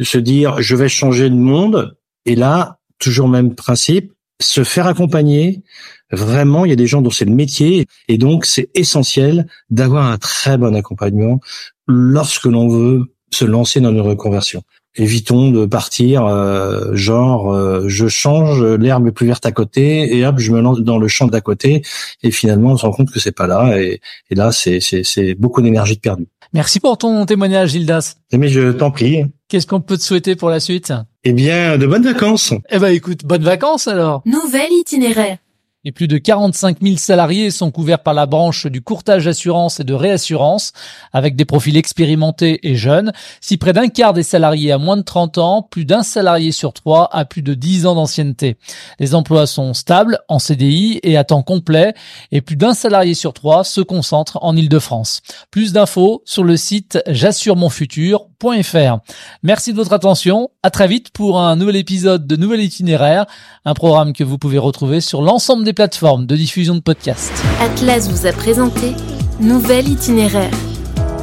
se 0.00 0.18
dire 0.18 0.60
je 0.60 0.76
vais 0.76 0.88
changer 0.88 1.28
le 1.28 1.36
monde? 1.36 1.96
Et 2.24 2.34
là, 2.34 2.80
toujours 2.98 3.28
même 3.28 3.54
principe, 3.54 4.12
se 4.42 4.64
faire 4.64 4.86
accompagner. 4.86 5.62
Vraiment, 6.10 6.64
il 6.64 6.68
y 6.68 6.72
a 6.72 6.76
des 6.76 6.86
gens 6.86 7.00
dont 7.00 7.10
c'est 7.10 7.24
le 7.24 7.34
métier 7.34 7.86
et 8.08 8.18
donc 8.18 8.44
c'est 8.44 8.68
essentiel 8.74 9.46
d'avoir 9.70 10.06
un 10.10 10.18
très 10.18 10.58
bon 10.58 10.74
accompagnement 10.74 11.40
lorsque 11.86 12.44
l'on 12.44 12.68
veut 12.68 13.04
se 13.32 13.44
lancer 13.44 13.80
dans 13.80 13.90
une 13.90 14.00
reconversion. 14.00 14.62
Évitons 14.94 15.50
de 15.50 15.64
partir 15.64 16.26
euh, 16.26 16.94
genre 16.94 17.50
euh, 17.50 17.84
je 17.88 18.08
change 18.08 18.62
l'herbe 18.62 19.06
est 19.06 19.12
plus 19.12 19.26
verte 19.26 19.46
à 19.46 19.52
côté 19.52 20.14
et 20.14 20.26
hop 20.26 20.38
je 20.38 20.52
me 20.52 20.60
lance 20.60 20.80
dans 20.80 20.98
le 20.98 21.08
champ 21.08 21.26
d'à 21.28 21.40
côté 21.40 21.80
et 22.22 22.30
finalement 22.30 22.72
on 22.72 22.76
se 22.76 22.84
rend 22.84 22.92
compte 22.92 23.10
que 23.10 23.18
c'est 23.18 23.32
pas 23.32 23.46
là 23.46 23.80
et, 23.80 24.02
là 24.30 24.52
c'est 24.52 25.34
beaucoup 25.38 25.62
d'énergie 25.62 25.94
de 25.94 26.00
perdu. 26.00 26.26
Merci 26.54 26.80
pour 26.80 26.98
ton 26.98 27.24
témoignage 27.24 27.70
Gildas. 27.70 28.16
Mais 28.32 28.48
je 28.48 28.72
t'en 28.72 28.90
prie. 28.90 29.24
Qu'est-ce 29.48 29.66
qu'on 29.66 29.80
peut 29.80 29.96
te 29.96 30.02
souhaiter 30.02 30.36
pour 30.36 30.50
la 30.50 30.60
suite? 30.60 30.92
Eh 31.24 31.32
bien, 31.32 31.78
de 31.78 31.86
bonnes 31.86 32.04
vacances. 32.04 32.52
Eh 32.70 32.78
ben, 32.78 32.88
écoute, 32.88 33.24
bonnes 33.24 33.44
vacances 33.44 33.88
alors. 33.88 34.22
Nouvel 34.26 34.70
itinéraire 34.72 35.38
et 35.84 35.92
plus 35.92 36.08
de 36.08 36.18
45 36.18 36.78
000 36.80 36.96
salariés 36.96 37.50
sont 37.50 37.70
couverts 37.70 38.02
par 38.02 38.14
la 38.14 38.26
branche 38.26 38.66
du 38.66 38.82
courtage 38.82 39.24
d'assurance 39.24 39.80
et 39.80 39.84
de 39.84 39.94
réassurance, 39.94 40.72
avec 41.12 41.34
des 41.34 41.44
profils 41.44 41.76
expérimentés 41.76 42.60
et 42.68 42.76
jeunes. 42.76 43.12
Si 43.40 43.56
près 43.56 43.72
d'un 43.72 43.88
quart 43.88 44.12
des 44.12 44.22
salariés 44.22 44.72
a 44.72 44.78
moins 44.78 44.96
de 44.96 45.02
30 45.02 45.38
ans, 45.38 45.62
plus 45.62 45.84
d'un 45.84 46.02
salarié 46.02 46.52
sur 46.52 46.72
trois 46.72 47.08
a 47.12 47.24
plus 47.24 47.42
de 47.42 47.54
10 47.54 47.86
ans 47.86 47.94
d'ancienneté. 47.94 48.56
Les 49.00 49.14
emplois 49.14 49.46
sont 49.46 49.74
stables, 49.74 50.20
en 50.28 50.38
CDI 50.38 51.00
et 51.02 51.16
à 51.16 51.24
temps 51.24 51.42
complet, 51.42 51.94
et 52.30 52.40
plus 52.40 52.56
d'un 52.56 52.74
salarié 52.74 53.14
sur 53.14 53.32
trois 53.32 53.64
se 53.64 53.80
concentre 53.80 54.38
en 54.42 54.56
Ile-de-France. 54.56 55.20
Plus 55.50 55.72
d'infos 55.72 56.22
sur 56.24 56.44
le 56.44 56.56
site 56.56 57.00
j'assuremonfutur.fr. 57.08 58.98
Merci 59.42 59.72
de 59.72 59.76
votre 59.76 59.92
attention. 59.92 60.50
À 60.62 60.70
très 60.70 60.86
vite 60.86 61.10
pour 61.10 61.40
un 61.40 61.56
nouvel 61.56 61.76
épisode 61.76 62.26
de 62.26 62.36
Nouvel 62.36 62.60
Itinéraire, 62.60 63.26
un 63.64 63.74
programme 63.74 64.12
que 64.12 64.24
vous 64.24 64.38
pouvez 64.38 64.58
retrouver 64.58 65.00
sur 65.00 65.22
l'ensemble 65.22 65.64
de 65.72 66.36
diffusion 66.36 66.74
de 66.74 66.80
podcasts. 66.80 67.32
Atlas 67.60 68.10
vous 68.10 68.26
a 68.26 68.32
présenté 68.32 68.92
Nouvel 69.40 69.88
itinéraire, 69.88 70.50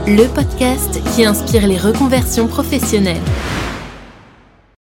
le 0.08 0.26
podcast 0.26 1.00
qui 1.14 1.24
inspire 1.24 1.68
les 1.68 1.78
reconversions 1.78 2.48
professionnelles. 2.48 3.22